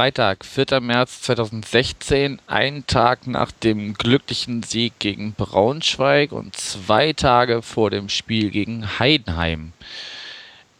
[0.00, 0.80] Freitag, 4.
[0.80, 8.08] März 2016, ein Tag nach dem glücklichen Sieg gegen Braunschweig und zwei Tage vor dem
[8.08, 9.74] Spiel gegen Heidenheim.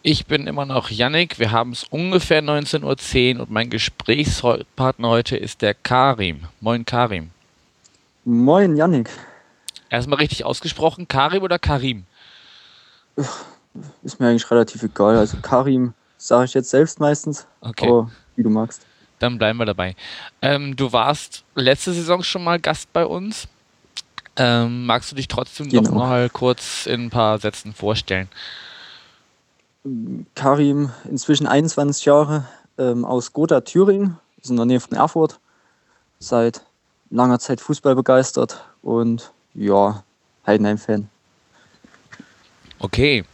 [0.00, 5.36] Ich bin immer noch Yannick, wir haben es ungefähr 19.10 Uhr und mein Gesprächspartner heute
[5.36, 6.44] ist der Karim.
[6.62, 7.28] Moin Karim.
[8.24, 9.10] Moin Yannick.
[9.90, 12.06] Erstmal richtig ausgesprochen, Karim oder Karim?
[14.02, 15.18] Ist mir eigentlich relativ egal.
[15.18, 17.86] Also Karim sage ich jetzt selbst meistens, Okay.
[17.86, 18.86] aber wie du magst.
[19.20, 19.94] Dann bleiben wir dabei.
[20.42, 23.46] Ähm, du warst letzte Saison schon mal Gast bei uns.
[24.36, 25.94] Ähm, magst du dich trotzdem doch Genau.
[25.98, 28.28] mal kurz in ein paar Sätzen vorstellen?
[30.34, 32.46] Karim, inzwischen 21 Jahre,
[32.78, 35.38] ähm, aus Gotha, Thüringen, ist in der Nähe von Erfurt.
[36.18, 36.62] Seit
[37.10, 40.02] langer Zeit Fußball begeistert und ja,
[40.46, 41.08] Heidenheim-Fan.
[42.78, 43.24] Okay.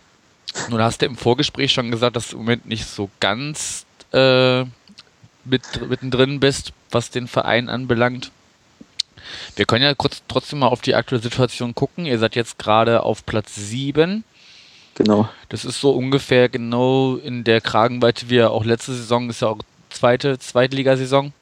[0.71, 4.65] Nun hast du im Vorgespräch schon gesagt, dass du im Moment nicht so ganz äh,
[5.47, 8.31] mit, mittendrin bist, was den Verein anbelangt.
[9.57, 12.07] Wir können ja kurz trotzdem mal auf die aktuelle Situation gucken.
[12.07, 14.25] Ihr seid jetzt gerade auf Platz 7.
[14.95, 19.49] Genau, Das ist so ungefähr genau in der Kragenweite, wie auch letzte Saison ist ja
[19.49, 19.59] auch
[19.91, 21.33] zweite Zweitligasaison.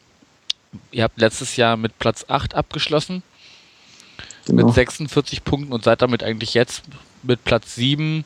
[0.91, 3.23] Ihr habt letztes Jahr mit Platz 8 abgeschlossen,
[4.47, 4.67] genau.
[4.67, 6.83] mit 46 Punkten und seid damit eigentlich jetzt
[7.23, 8.25] mit Platz 7,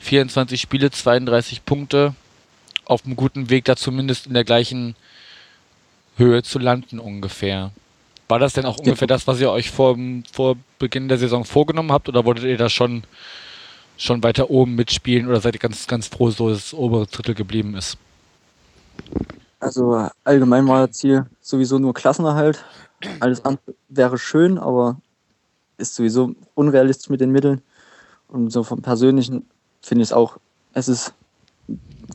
[0.00, 2.14] 24 Spiele, 32 Punkte
[2.84, 4.96] auf einem guten Weg, da zumindest in der gleichen
[6.16, 7.70] Höhe zu landen ungefähr.
[8.28, 9.96] War das denn auch ungefähr das, was ihr euch vor,
[10.32, 13.02] vor Beginn der Saison vorgenommen habt oder wolltet ihr das schon,
[13.96, 17.34] schon weiter oben mitspielen oder seid ihr ganz, ganz froh, so dass das obere Drittel
[17.34, 17.98] geblieben ist?
[19.60, 22.64] Also allgemein war das Ziel sowieso nur Klassenerhalt.
[23.20, 24.96] Alles andere wäre schön, aber
[25.76, 27.62] ist sowieso unrealistisch mit den Mitteln.
[28.28, 29.46] Und so vom Persönlichen
[29.82, 30.38] finde ich es auch,
[30.72, 31.12] es ist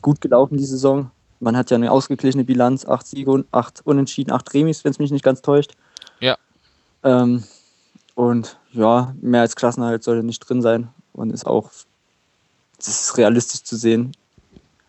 [0.02, 1.10] gut gelaufen die Saison.
[1.40, 4.98] Man hat ja eine ausgeglichene Bilanz, acht Siege und acht Unentschieden, acht Remis, wenn es
[4.98, 5.72] mich nicht ganz täuscht.
[6.20, 6.36] Ja.
[7.04, 7.44] Ähm,
[8.14, 11.70] und ja, mehr als Klassenerhalt sollte nicht drin sein und ist auch,
[12.76, 14.12] das ist realistisch zu sehen.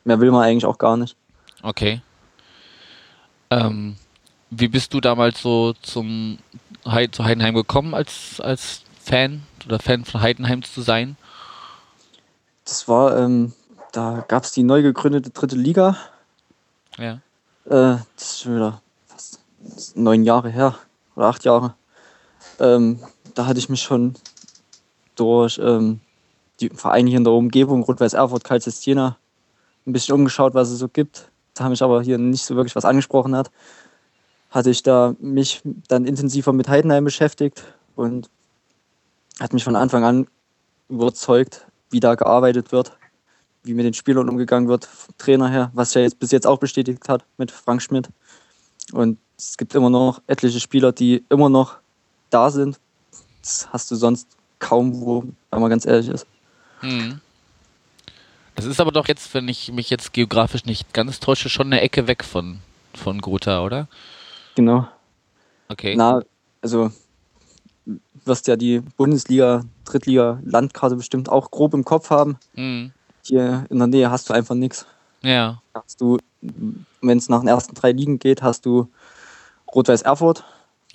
[0.03, 1.15] Mehr will man eigentlich auch gar nicht.
[1.61, 2.01] Okay.
[3.51, 3.95] Ähm,
[4.49, 6.39] wie bist du damals so zum
[6.85, 11.17] Heid zu Heidenheim gekommen als, als Fan oder Fan von Heidenheim zu sein?
[12.65, 13.53] Das war, ähm,
[13.91, 15.97] da gab es die neu gegründete dritte Liga.
[16.97, 17.13] Ja.
[17.65, 19.41] Äh, das ist schon wieder fast
[19.95, 20.75] neun Jahre her
[21.15, 21.75] oder acht Jahre.
[22.59, 22.99] Ähm,
[23.35, 24.15] da hatte ich mich schon
[25.15, 26.01] durch ähm,
[26.59, 29.17] die Vereine hier in der Umgebung, Rot-Weiß Erfurt, Kaltes Jena,
[29.85, 31.29] ein bisschen umgeschaut, was es so gibt.
[31.53, 33.51] Da mich aber hier nicht so wirklich was angesprochen hat,
[34.49, 37.63] hatte ich da mich dann intensiver mit Heidenheim beschäftigt
[37.95, 38.29] und
[39.39, 40.27] hat mich von Anfang an
[40.89, 42.97] überzeugt, wie da gearbeitet wird,
[43.69, 46.57] wie mit den Spielern umgegangen wird, vom Trainer her, was er jetzt bis jetzt auch
[46.57, 48.09] bestätigt hat mit Frank Schmidt.
[48.91, 51.77] Und es gibt immer noch etliche Spieler, die immer noch
[52.29, 52.79] da sind.
[53.41, 54.27] Das hast du sonst
[54.57, 56.25] kaum wo, wenn man ganz ehrlich ist.
[56.81, 57.21] Hm.
[58.55, 61.81] Das ist aber doch jetzt, wenn ich mich jetzt geografisch nicht ganz täusche, schon eine
[61.81, 62.59] Ecke weg von,
[62.93, 63.87] von Gotha, oder?
[64.55, 64.87] Genau.
[65.69, 65.95] Okay.
[65.95, 66.21] Na,
[66.61, 66.91] also
[68.25, 72.37] wirst ja die Bundesliga, Drittliga, Landkarte bestimmt auch grob im Kopf haben.
[72.55, 72.91] Hm.
[73.29, 74.87] Hier in der Nähe hast du einfach nichts.
[75.21, 75.61] Ja.
[75.75, 78.89] Hast du, wenn es nach den ersten drei Ligen geht, hast du
[79.73, 80.43] Rot-Weiß Erfurt.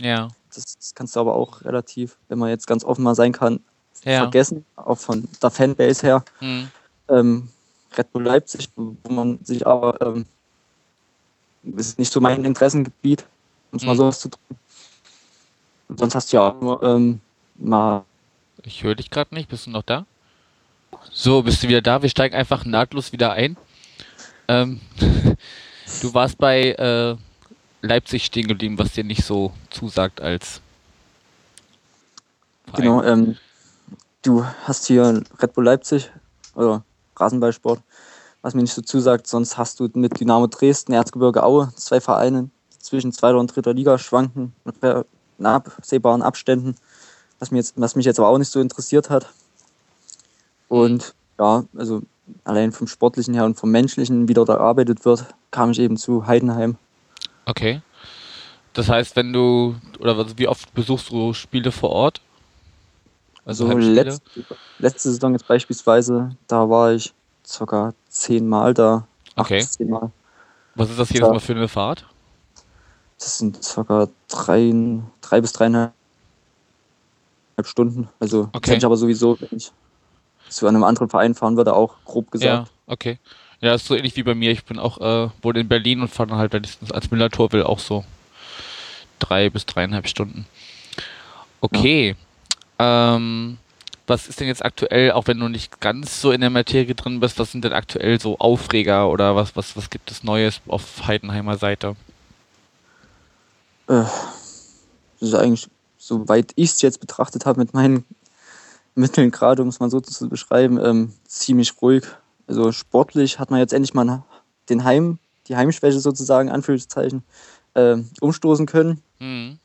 [0.01, 0.29] Ja.
[0.53, 3.61] Das, das kannst du aber auch relativ, wenn man jetzt ganz offen mal sein kann,
[4.03, 4.19] Ja.
[4.23, 6.25] vergessen, auch von der Fanbase her.
[6.41, 6.69] Hm.
[7.09, 7.49] Ähm,
[7.97, 10.27] Red Bull Leipzig, wo man sich aber, ähm,
[11.77, 13.25] ist nicht so mein Interessengebiet,
[13.71, 13.99] um es mal Mhm.
[13.99, 14.59] so auszudrücken.
[15.89, 17.21] Und sonst hast du ja auch nur ähm,
[17.55, 18.03] mal
[18.65, 19.49] Ich höre dich gerade nicht.
[19.49, 20.07] Bist du noch da?
[21.13, 22.03] So, bist du wieder da?
[22.03, 23.57] Wir steigen einfach nahtlos wieder ein.
[24.49, 24.81] Ähm,
[26.03, 27.17] du warst bei äh,
[27.83, 30.61] Leipzig stehen geblieben, was dir nicht so zusagt als
[32.67, 32.83] Verein.
[32.83, 33.37] Genau, ähm,
[34.23, 36.11] du hast hier Red Bull Leipzig
[36.55, 36.83] oder
[37.17, 37.81] Rasenballsport,
[38.43, 39.27] was mir nicht so zusagt.
[39.27, 43.99] Sonst hast du mit Dynamo Dresden, Erzgebirge Aue, zwei Vereine zwischen zweiter und dritter Liga
[43.99, 44.53] schwanken,
[45.39, 46.77] in absehbaren Abständen,
[47.39, 49.33] was, mir jetzt, was mich jetzt aber auch nicht so interessiert hat.
[50.75, 52.03] Und ja, also
[52.43, 56.27] allein vom Sportlichen her und vom Menschlichen, wie dort gearbeitet wird, kam ich eben zu
[56.27, 56.77] Heidenheim.
[57.47, 57.81] Okay.
[58.73, 62.21] Das heißt, wenn du, oder wie oft besuchst du Spiele vor Ort?
[63.45, 64.45] Also Also letzte,
[64.81, 67.15] letzte Saison jetzt beispielsweise, da war ich
[67.47, 69.07] circa zehnmal da.
[69.37, 69.61] Okay.
[69.61, 70.11] zehnmal.
[70.75, 71.29] Was ist das jedes.
[71.29, 72.05] Mal für eine Fahrt?
[73.21, 74.75] Das sind circa drei,
[75.21, 75.93] drei bis dreieinhalb
[77.63, 78.09] Stunden.
[78.19, 78.75] Also Okay.
[78.77, 79.71] ich aber sowieso, wenn ich
[80.49, 82.69] zu einem anderen Verein fahren würde, auch grob gesagt.
[82.69, 83.19] Ja, okay.
[83.61, 84.51] Ja, ist so ähnlich wie bei mir.
[84.51, 87.63] Ich bin auch äh, wohl in Berlin und fahre dann halt, ich als Müller-Tor will,
[87.63, 88.05] auch so
[89.19, 90.47] drei bis dreieinhalb Stunden.
[91.61, 92.15] Okay.
[92.79, 93.59] Ähm,
[94.07, 97.21] was ist denn jetzt aktuell, auch wenn du nicht ganz so in der Materie drin
[97.21, 101.07] bist, was sind denn aktuell so Aufreger oder was, was, was gibt es Neues auf
[101.07, 101.97] Heidenheimer Seite?
[103.89, 104.05] Äh,
[105.21, 108.05] das ist eigentlich, soweit ich es jetzt betrachtet habe, mit meinen
[108.95, 112.05] Mitteln gerade, um es mal so zu beschreiben, ähm, ziemlich ruhig.
[112.47, 114.25] Also sportlich hat man jetzt endlich mal
[114.69, 115.19] den Heim,
[115.49, 117.23] die Heimschwäche sozusagen, Anführungszeichen,
[117.75, 119.03] ähm, umstoßen können.
[119.19, 119.59] Hm.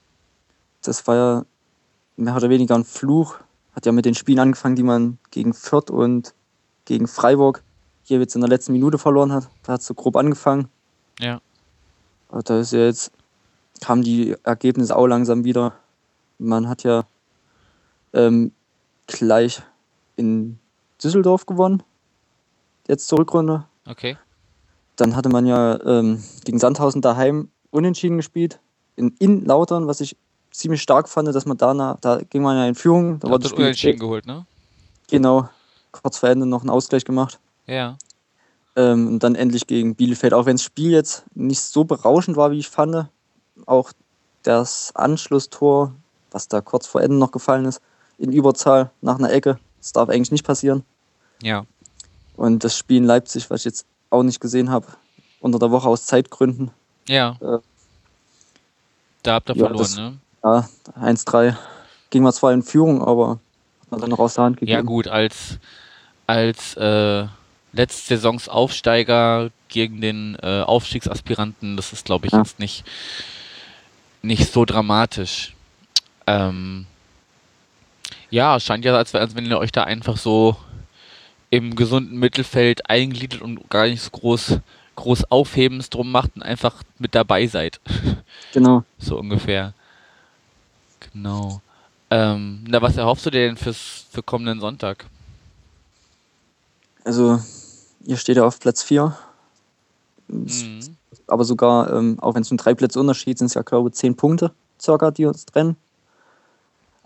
[0.81, 1.46] Das war ja
[2.16, 3.38] mehr oder weniger ein Fluch.
[3.74, 6.34] Hat ja mit den Spielen angefangen, die man gegen Fürth und
[6.86, 7.64] gegen Freiburg
[8.04, 9.50] hier jetzt in der letzten Minute verloren hat.
[9.64, 10.68] Da hat es so grob angefangen.
[11.20, 11.42] Ja.
[12.30, 13.12] Aber da ist ja jetzt,
[13.81, 15.74] kamen die Ergebnisse auch langsam wieder.
[16.40, 17.04] Man hat ja
[18.14, 18.52] ähm,
[19.09, 19.61] gleich
[20.15, 20.59] in
[21.03, 21.83] Düsseldorf gewonnen.
[22.88, 23.65] Jetzt zur Rückrunde.
[23.88, 24.17] Okay.
[24.95, 28.59] Dann hatte man ja ähm, gegen Sandhausen daheim unentschieden gespielt.
[28.95, 30.17] In, in Lautern, was ich
[30.51, 33.19] ziemlich stark fand, dass man da, da ging man ja in Führung.
[33.19, 34.45] Da Da war hat das das Spiel Unentschieden geholt, ne?
[35.09, 35.50] genau
[35.91, 37.39] kurz vor Ende noch einen Ausgleich gemacht.
[37.65, 37.97] Ja.
[38.75, 42.51] Ähm, und dann endlich gegen Bielefeld, auch wenn das Spiel jetzt nicht so berauschend war,
[42.51, 43.07] wie ich fand.
[43.65, 43.91] Auch
[44.44, 45.94] das Anschlusstor,
[46.31, 47.81] was da kurz vor Ende noch gefallen ist,
[48.19, 49.57] in Überzahl nach einer Ecke.
[49.80, 50.83] Das darf eigentlich nicht passieren.
[51.42, 51.66] Ja.
[52.36, 54.88] Und das Spiel in Leipzig, was ich jetzt auch nicht gesehen habe,
[55.39, 56.71] unter der Woche aus Zeitgründen.
[57.07, 57.38] Ja.
[57.42, 57.60] Äh,
[59.24, 60.18] Da habt ihr ja, verloren, das- ne?
[60.44, 60.69] Ja,
[61.01, 61.57] 1-3
[62.10, 63.39] ging man zwar in Führung, aber
[63.81, 64.71] hat man dann noch aus der Hand gegeben.
[64.77, 65.60] Ja gut, als,
[66.27, 67.25] als äh,
[67.74, 72.39] letzte Saisons Aufsteiger gegen den äh, Aufstiegsaspiranten, das ist glaube ich Ja.
[72.39, 72.83] jetzt nicht,
[74.21, 75.54] nicht so dramatisch.
[76.25, 76.86] Ähm,
[78.30, 80.56] ja, es scheint ja, als, als wenn ihr euch da einfach so
[81.50, 84.60] im gesunden Mittelfeld eingliedert und gar nicht so groß,
[84.96, 87.80] groß Aufhebens drum macht und einfach mit dabei seid.
[88.52, 88.84] Genau.
[88.98, 89.76] So ungefähr.
[91.14, 91.62] Genau.
[92.10, 95.06] Ähm, na, was erhoffst du dir denn fürs, für kommenden Sonntag?
[97.04, 97.40] Also,
[98.06, 99.16] ihr steht ja auf Platz 4.
[100.28, 100.96] Mhm.
[101.28, 103.96] Aber sogar, ähm, auch wenn es nur drei Plätze Unterschied sind, es ja, glaube ich,
[103.96, 105.76] zehn Punkte circa, die uns trennen.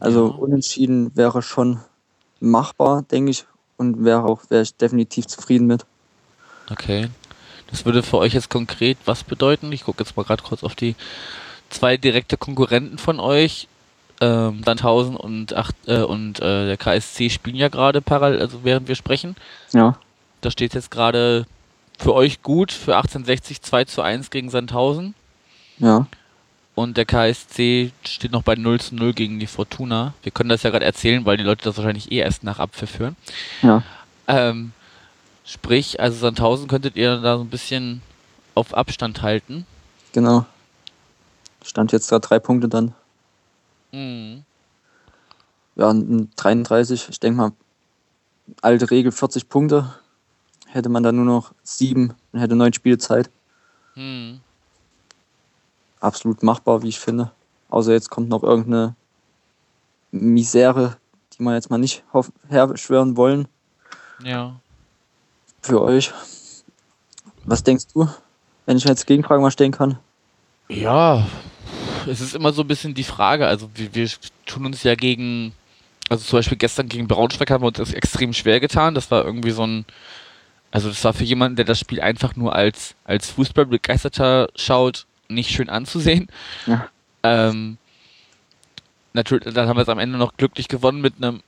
[0.03, 0.33] Also Ja.
[0.35, 1.79] unentschieden wäre schon
[2.39, 3.45] machbar, denke ich.
[3.77, 5.85] Und wäre auch, wäre ich definitiv zufrieden mit.
[6.69, 7.09] Okay.
[7.71, 9.71] Das würde für euch jetzt konkret was bedeuten?
[9.71, 10.95] Ich gucke jetzt mal gerade kurz auf die
[11.69, 13.67] zwei direkte Konkurrenten von euch.
[14.21, 18.88] Ähm, Sandhausen und, acht, äh, und äh, der KSC spielen ja gerade parallel, also während
[18.88, 19.35] wir sprechen.
[19.73, 19.97] Ja,
[20.41, 21.45] Da steht jetzt gerade
[21.97, 25.15] für euch gut, für 1860 2 zu 1 gegen Sandhausen.
[25.79, 26.05] ja,
[26.75, 30.14] Und der KSC steht noch bei 0 zu 0 gegen die Fortuna.
[30.24, 33.00] Wir können das ja gerade erzählen, weil die Leute das wahrscheinlich eh erst nach Abpfiff
[33.00, 33.16] hören.
[33.62, 33.84] ja.
[34.25, 34.72] Ähm,
[35.44, 38.02] sprich, also Sandhausen könntet ihr da so ein bisschen
[38.56, 39.66] auf Abstand halten.
[40.14, 40.46] genau.
[41.66, 42.94] Stand jetzt da drei Punkte dann.
[43.92, 44.44] Mhm.
[45.75, 47.51] Ja, und 33, ich denke mal,
[48.62, 49.94] alte Regel 40 Punkte.
[50.68, 53.30] Hätte man dann nur noch sieben und hätte neun Spielzeit.
[53.96, 54.39] Mhm.
[56.03, 57.31] Absolut machbar, wie ich finde.
[57.69, 58.95] Außer jetzt kommt noch irgendeine
[60.12, 60.98] Misere,
[61.33, 62.03] die wir jetzt mal nicht
[62.50, 63.48] herschwören wollen
[64.24, 64.55] Ja.
[65.62, 66.12] für euch.
[67.45, 68.07] Was denkst du,
[68.65, 69.98] wenn ich jetzt Gegenfragen mal stellen kann?
[70.69, 71.27] Ja,
[72.07, 73.48] es ist immer so ein bisschen die Frage.
[73.48, 74.10] Also wir, wir
[74.45, 75.53] tun uns ja gegen,
[76.10, 78.95] also zum Beispiel gestern gegen Braunschweig haben wir uns das extrem schwer getan.
[78.95, 79.86] Das war irgendwie so ein,
[80.72, 85.52] also das war für jemanden, der das Spiel einfach nur als, als Fußballbegeisterter schaut, nicht
[85.52, 86.28] schön anzusehen.
[86.66, 86.90] Ja.
[87.24, 87.78] Ähm,
[89.13, 91.42] natürlich, dann haben wir es am Ende noch glücklich gewonnen mit einem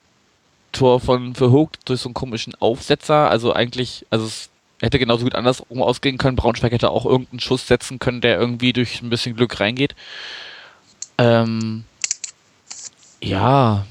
[0.71, 3.29] Tor von Verhoogd durch so einen komischen Aufsetzer.
[3.29, 4.49] Also eigentlich, also es
[4.81, 6.35] hätte genauso gut andersrum ausgehen können.
[6.35, 9.95] Braunschweig hätte auch irgendeinen Schuss setzen können, der irgendwie durch ein bisschen Glück reingeht.
[11.17, 11.85] Ähm,
[13.21, 13.85] ja,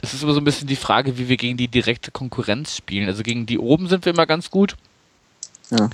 [0.00, 3.08] es ist immer so ein bisschen die Frage, wie wir gegen die direkte Konkurrenz spielen.
[3.08, 4.76] Also gegen die oben sind wir immer ganz gut.
[5.70, 5.90] Ja.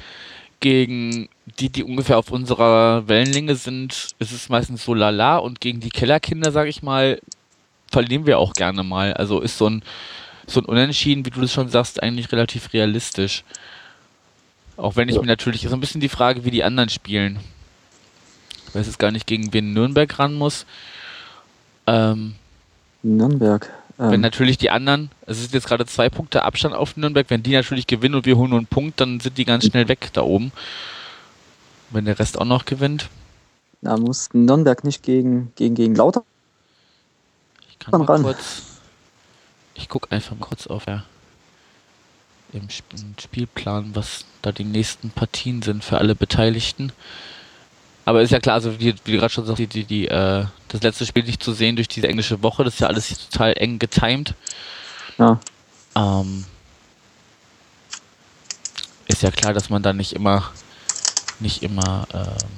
[0.61, 5.37] Gegen die, die ungefähr auf unserer Wellenlänge sind, ist es meistens so lala.
[5.39, 7.21] Und gegen die Kellerkinder, sag ich mal,
[7.91, 9.13] verlieren wir auch gerne mal.
[9.15, 9.83] Also ist so ein,
[10.47, 13.45] so ein Unentschieden, wie du das schon sagst, eigentlich relativ realistisch.
[14.77, 15.21] Auch wenn ich Ja.
[15.21, 17.39] mir natürlich, ist so ein bisschen die Frage, wie die anderen spielen.
[18.69, 20.65] Ich weiß jetzt gar nicht, gegen wen Nürnberg ran muss.
[21.87, 22.35] Ähm,
[23.03, 23.69] Nürnberg.
[23.99, 27.43] wenn Ähm, natürlich die anderen, es sind jetzt gerade zwei Punkte Abstand auf Nürnberg, wenn
[27.43, 30.11] die natürlich gewinnen und wir holen nur einen Punkt, dann sind die ganz schnell weg
[30.13, 30.53] da oben.
[31.91, 33.09] Wenn der Rest auch noch gewinnt.
[33.83, 36.25] Da muss Nürnberg nicht gegen, gegen, gegen Lauter.
[37.71, 38.23] Ich kann mal ran.
[38.23, 38.63] kurz.
[39.75, 41.05] Ich gucke einfach mal kurz auf ja,
[42.53, 46.93] im, Sp im Spielplan, was da die nächsten Partien sind für alle Beteiligten.
[48.05, 50.47] Aber ist ja klar, also wie, wie du gerade schon sagst, die, die, die, äh,
[50.69, 53.55] das letzte Spiel nicht zu sehen durch diese englische Woche, das ist ja alles total
[53.57, 54.35] eng getimed.
[55.19, 55.39] Ja,
[55.95, 56.45] Ähm,
[59.07, 60.51] ist ja klar, dass man da nicht immer
[61.41, 62.49] nicht immer ähm,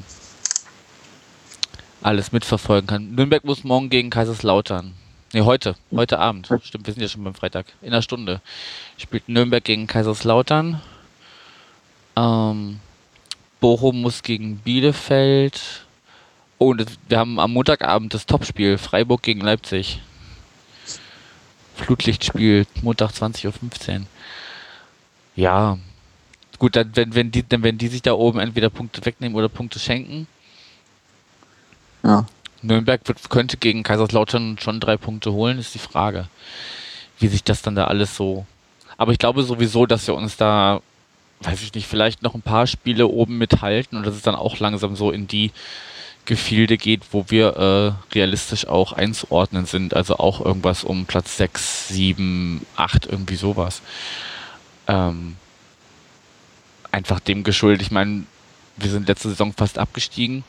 [2.03, 3.15] alles mitverfolgen kann.
[3.15, 4.95] Nürnberg muss morgen gegen Kaiserslautern.
[5.33, 5.77] Ne, heute.
[5.95, 6.49] Heute Abend.
[6.63, 7.67] Stimmt, wir sind ja schon beim Freitag.
[7.81, 8.41] In einer Stunde.
[8.99, 10.83] Spielt Nürnberg gegen Kaiserslautern.
[12.17, 12.81] Ähm,
[13.61, 15.87] Bochum muss gegen Bielefeld.
[16.59, 18.77] Oh, und wir haben am Montagabend das Topspiel.
[18.77, 20.01] Freiburg gegen Leipzig.
[21.77, 24.07] Flutlichtspiel, Montag 20.15 Uhr.
[25.35, 25.79] Ja.
[26.63, 29.49] Gut, dann, wenn, wenn, die, dann, wenn die sich da oben entweder Punkte wegnehmen oder
[29.49, 30.29] Punkte schenken.
[32.05, 32.25] ja.
[32.63, 36.29] Nürnberg wird, könnte gegen Kaiserslautern schon drei Punkte holen, ist die Frage.
[37.19, 38.47] Wie sich das dann da alles so.
[38.97, 40.83] Aber ich glaube sowieso, dass wir uns da,
[41.41, 44.61] weiß ich nicht, vielleicht noch ein paar Spiele oben mithalten und dass es dann auch
[44.61, 45.51] langsam so in die
[46.27, 49.97] Gefilde geht, wo wir äh, realistisch auch einzuordnen sind.
[49.97, 53.83] Also auch irgendwas um Platz 6, 7, 8, irgendwie sowas.
[54.87, 55.35] Ähm,
[56.93, 57.83] einfach dem geschuldet.
[57.83, 58.25] Ich meine,
[58.77, 60.45] wir sind letzte Saison fast abgestiegen.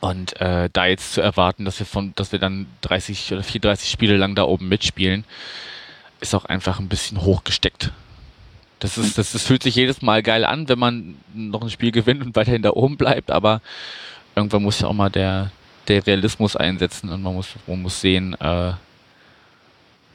[0.00, 3.90] Und äh, da jetzt zu erwarten, dass wir von, dass wir dann 30 oder 34
[3.90, 5.24] Spiele lang da oben mitspielen,
[6.20, 7.92] ist auch einfach ein bisschen hochgesteckt.
[8.78, 11.92] Das ist, das, das fühlt sich jedes Mal geil an, wenn man noch ein Spiel
[11.92, 13.60] gewinnt und weiterhin da oben bleibt, aber
[14.34, 15.50] irgendwann muss ja auch mal der,
[15.88, 18.72] der Realismus einsetzen und man muss, man muss sehen, äh,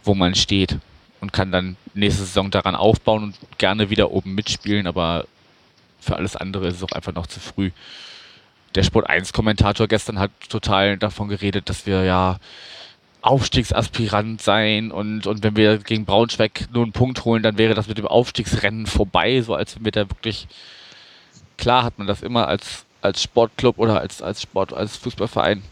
[0.04, 0.80] wo man steht
[1.22, 5.26] und kann dann nächste Saison daran aufbauen und gerne wieder oben mitspielen, aber
[6.00, 7.72] für alles andere ist es auch einfach noch zu früh.
[8.76, 12.38] Der Sport 1 Kommentator gestern hat total davon geredet, dass wir ja
[13.22, 17.88] Aufstiegsaspirant sein und, und wenn wir gegen Braunschweig nur einen Punkt holen, dann wäre das
[17.88, 20.48] mit dem Aufstiegsrennen vorbei, so als wenn wir da wirklich
[21.58, 25.64] klar hat man das immer als, als Sportclub oder als, als Sport, als Fußballverein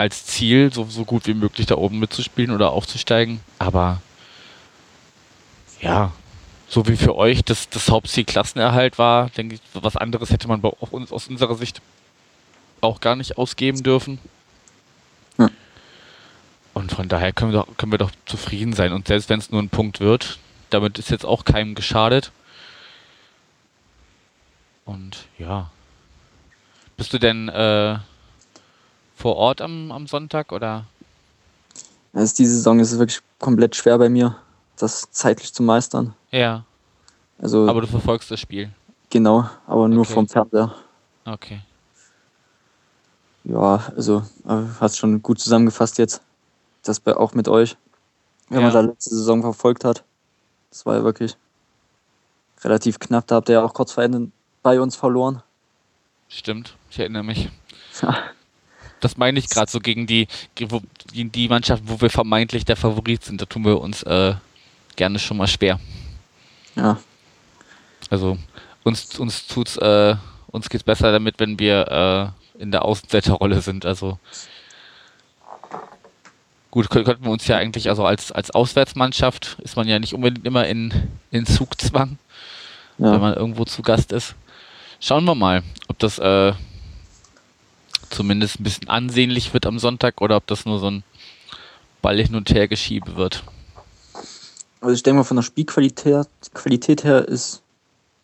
[0.00, 3.40] als Ziel, so, so gut wie möglich da oben mitzuspielen oder aufzusteigen.
[3.58, 4.00] Aber
[5.80, 6.12] ja,
[6.68, 10.60] so wie für euch das, das Hauptziel Klassenerhalt war, denke ich, was anderes hätte man
[10.60, 11.82] bei uns aus unserer Sicht
[12.80, 14.18] auch gar nicht ausgeben dürfen.
[15.38, 15.50] Ja.
[16.74, 18.92] Und von daher können wir, doch, können wir doch zufrieden sein.
[18.92, 20.38] Und selbst wenn es nur ein Punkt wird,
[20.70, 22.30] damit ist jetzt auch keinem geschadet.
[24.84, 25.70] Und ja.
[26.96, 27.98] Bist du denn äh,
[29.16, 30.84] vor Ort am, am Sonntag oder?
[32.12, 34.36] Also diese Saison ist es wirklich komplett schwer bei mir,
[34.82, 36.14] das zeitlich zu meistern.
[36.30, 36.64] Ja,
[37.38, 38.70] Also aber du verfolgst das Spiel.
[39.10, 40.12] genau, aber nur Okay.
[40.12, 40.74] vom Fernseher.
[41.24, 41.60] Okay.
[43.44, 46.20] Ja, also äh, hast schon gut zusammengefasst jetzt.
[46.82, 47.76] Das bei, auch mit euch.
[48.48, 48.82] Wenn man Ja.
[48.82, 50.02] da letzte Saison verfolgt hat.
[50.70, 51.36] Das war ja wirklich
[52.62, 53.26] relativ knapp.
[53.26, 54.30] Da habt ihr ja auch kurz vor Ende
[54.62, 55.42] bei uns verloren.
[56.28, 57.48] Stimmt, ich erinnere mich.
[59.00, 63.24] Das meine ich gerade so gegen die, gegen die Mannschaft, wo wir vermeintlich der Favorit
[63.24, 63.40] sind.
[63.40, 64.34] Da tun wir uns äh,
[65.00, 65.80] gerne schon mal schwer.
[66.76, 66.98] Ja,
[68.10, 68.36] Also
[68.84, 70.14] uns uns tut's äh,
[70.48, 73.86] uns geht's besser damit, wenn wir äh, in der Außenseiterrolle sind.
[73.86, 74.18] Also
[76.70, 80.14] gut kö- könnten wir uns ja eigentlich also als als Auswärtsmannschaft ist man ja nicht
[80.14, 80.92] unbedingt immer in
[81.30, 82.18] in Zugzwang,
[82.98, 83.18] wenn ja.
[83.18, 84.34] man irgendwo zu Gast ist.
[85.00, 86.52] Schauen wir mal, ob das äh,
[88.10, 91.02] zumindest ein bisschen ansehnlich wird am Sonntag oder ob das nur so ein
[92.02, 93.42] Ball hin und her geschiebe wird.
[94.80, 97.62] Also ich denke mal, von der Spielqualität Qualität her ist,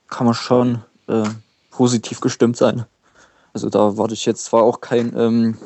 [0.09, 1.29] kann man schon äh,
[1.71, 2.87] positiv gestimmt sein.
[3.53, 5.59] Also da warte ich jetzt zwar auch kein ähm,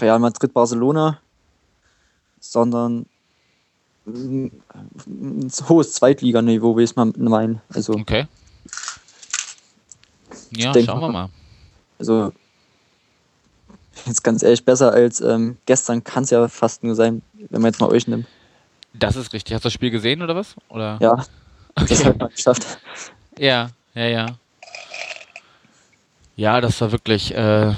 [0.00, 1.18] Real Madrid Barcelona,
[2.40, 3.06] sondern
[4.06, 7.60] ein hohes Zweitliganiveau, will ich es mal meinen.
[7.74, 8.26] Also, Okay.
[10.50, 11.12] Ja, denk schauen wir mal.
[11.12, 11.30] mal.
[11.98, 12.32] also
[14.06, 17.72] jetzt ganz ehrlich, besser als ähm, gestern kann es ja fast nur sein, wenn man
[17.72, 18.26] jetzt mal euch nimmt.
[18.98, 19.54] Das ist richtig.
[19.54, 20.54] Hast du das Spiel gesehen oder was?
[20.68, 20.98] Oder?
[21.00, 21.16] Ja,
[21.74, 22.04] das Okay.
[22.04, 22.78] hat man geschafft.
[23.38, 24.26] Ja, ja, ja.
[26.36, 27.74] Ja, das war wirklich äh,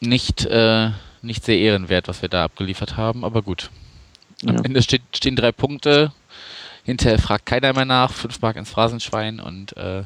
[0.00, 0.90] nicht, äh,
[1.22, 3.70] nicht sehr ehrenwert, was wir da abgeliefert haben, aber gut.
[4.46, 4.62] Am Ja.
[4.62, 6.12] Ende steht, stehen drei Punkte.
[6.84, 8.12] Hinterher fragt keiner mehr nach.
[8.12, 10.02] Fünf Mark ins Phrasenschwein und äh,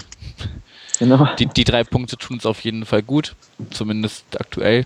[0.98, 1.34] Genau.
[1.36, 3.34] die, die drei Punkte tun uns auf jeden Fall gut.
[3.70, 4.84] Zumindest aktuell.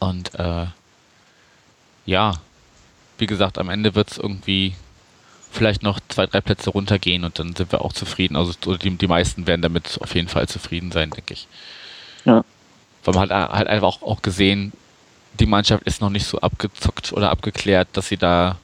[0.00, 0.66] Und äh,
[2.06, 2.34] ja,
[3.18, 4.74] wie gesagt, am Ende wird es irgendwie
[5.50, 8.36] vielleicht noch zwei, drei Plätze runtergehen und dann sind wir auch zufrieden.
[8.36, 11.46] Also die, die meisten werden damit auf jeden Fall zufrieden sein, denke ich.
[12.24, 12.44] Ja.
[13.04, 14.72] Weil man hat halt einfach auch, auch gesehen,
[15.38, 18.58] die Mannschaft ist noch nicht so abgezockt oder abgeklärt, dass sie da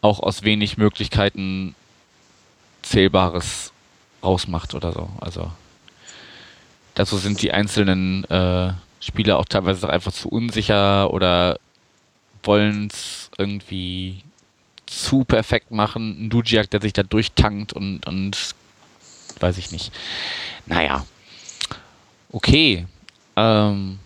[0.00, 1.74] auch aus wenig Möglichkeiten
[2.82, 3.72] Zählbares
[4.22, 5.08] rausmacht oder so.
[5.20, 5.50] Also
[6.94, 11.58] dazu sind die einzelnen äh, Spieler auch teilweise einfach zu unsicher oder
[12.42, 14.22] wollen es irgendwie
[14.86, 16.26] zu perfekt machen.
[16.26, 18.54] Ein Dujiak, der sich da durchtankt und, und
[19.40, 19.92] weiß ich nicht.
[20.66, 21.04] Naja.
[22.32, 22.86] Okay.
[23.36, 23.98] Ähm,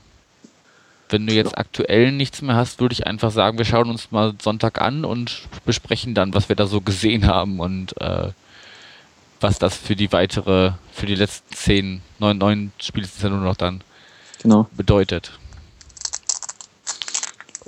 [1.11, 4.35] wenn du jetzt aktuell nichts mehr hast, würde ich einfach sagen, wir schauen uns mal
[4.40, 8.30] Sonntag an und besprechen dann, was wir da so gesehen haben und äh,
[9.40, 13.40] was das für die weitere, für die letzten zehn, neun, neun Spiele sind ja nur
[13.44, 13.82] noch dann
[14.42, 14.68] Genau.
[14.73, 15.32] bedeutet.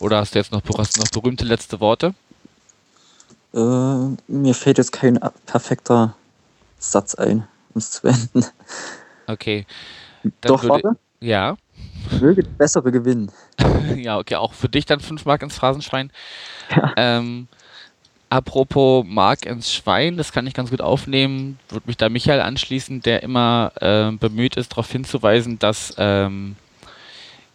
[0.00, 2.14] Oder hast du jetzt noch, hast du noch berühmte letzte Worte?
[3.54, 3.59] Äh,
[4.28, 6.16] mir fällt jetzt kein perfekter
[6.78, 8.45] Satz ein, um es zu beenden.
[9.26, 9.66] Okay.
[10.23, 10.97] Dann Doch, würde- warte.
[11.21, 11.57] Ja.
[12.19, 13.30] Möge Bessere gewinnen.
[13.97, 16.11] ja, okay, auch für dich dann 5 Mark ins Phrasenschwein.
[16.97, 17.47] Ähm,
[18.30, 21.59] apropos Mark ins Schwein, das kann ich ganz gut aufnehmen.
[21.69, 26.57] Würde mich da Michael anschließen, der immer äh, bemüht ist, darauf hinzuweisen, dass ähm,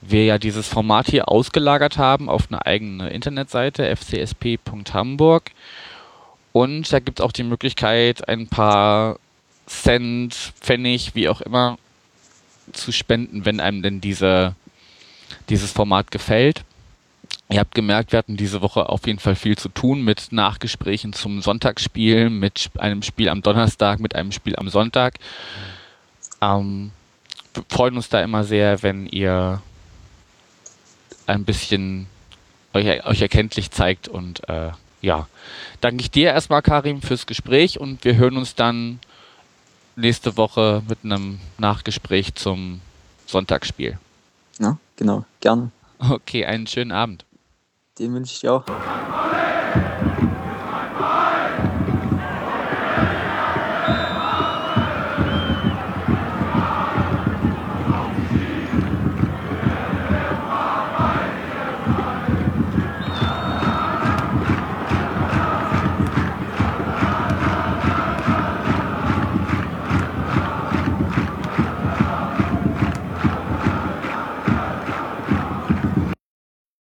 [0.08, 5.52] wir ja dieses Format hier ausgelagert haben auf eine eigene Internetseite, fcsp.hamburg.
[6.52, 9.20] Und da gibt es auch die Möglichkeit, ein paar
[9.68, 11.78] Cent, Pfennig, wie auch immer,
[12.72, 14.56] zu spenden, wenn einem denn diese,
[15.50, 16.64] dieses Format gefällt.
[17.50, 21.14] Ihr habt gemerkt, wir hatten diese Woche auf jeden Fall viel zu tun mit Nachgesprächen
[21.14, 25.16] zum Sonntagsspiel, mit einem Spiel am Donnerstag, mit einem Spiel am Sonntag.
[26.42, 26.92] Ähm,
[27.54, 29.62] wir freuen uns da immer sehr, wenn ihr
[31.28, 32.08] ein bisschen
[32.74, 35.28] euch, euch erkenntlich zeigt und äh, ja,
[35.82, 39.00] danke ich dir erstmal, Karim, fürs Gespräch und wir hören uns dann
[39.96, 42.82] nächste Woche mit einem Nachgespräch zum
[43.26, 43.98] Sonntagsspiel.
[44.60, 45.72] Ja, genau, gerne.
[46.00, 47.26] Okay, einen schönen Abend.
[48.00, 48.66] Den wünsche ich dir auch.